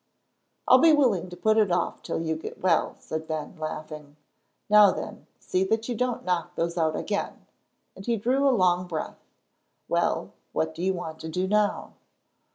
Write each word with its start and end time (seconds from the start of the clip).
"I'll 0.67 0.79
be 0.79 0.93
willing 0.93 1.29
to 1.29 1.37
put 1.37 1.59
it 1.59 1.71
off 1.71 2.01
till 2.01 2.23
you 2.23 2.35
get 2.35 2.59
well," 2.59 2.95
said 2.97 3.27
Ben, 3.27 3.55
laughing. 3.59 4.15
"Now, 4.67 4.89
then, 4.91 5.27
see 5.39 5.63
that 5.65 5.87
you 5.87 5.93
don't 5.93 6.25
knock 6.25 6.55
those 6.55 6.75
out 6.75 6.95
again," 6.95 7.45
and 7.95 8.03
he 8.03 8.17
drew 8.17 8.49
a 8.49 8.49
long 8.49 8.87
breath. 8.87 9.19
"Well, 9.87 10.33
what 10.53 10.73
do 10.73 10.81
you 10.81 10.95
want 10.95 11.19
to 11.19 11.29
do 11.29 11.47
now?" 11.47 11.93